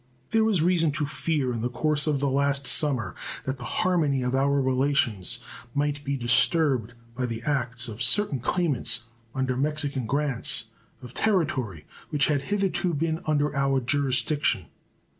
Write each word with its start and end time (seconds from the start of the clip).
There 0.31 0.43
was 0.43 0.63
reason 0.63 0.91
to 0.93 1.05
fear 1.05 1.53
in 1.53 1.61
the 1.61 1.69
course 1.69 2.07
of 2.07 2.19
the 2.19 2.27
last 2.27 2.65
summer 2.65 3.13
that 3.45 3.59
the 3.59 3.63
harmony 3.85 4.23
of 4.23 4.33
our 4.33 4.59
relations 4.59 5.37
might 5.75 6.03
be 6.03 6.17
disturbed 6.17 6.93
by 7.15 7.27
the 7.27 7.43
acts 7.43 7.87
of 7.87 8.01
certain 8.01 8.39
claimants, 8.39 9.03
under 9.35 9.55
Mexican 9.55 10.07
grants, 10.07 10.69
of 11.03 11.13
territory 11.13 11.85
which 12.09 12.29
had 12.29 12.41
hitherto 12.49 12.95
been 12.95 13.21
under 13.27 13.55
our 13.55 13.79
jurisdiction. 13.79 14.69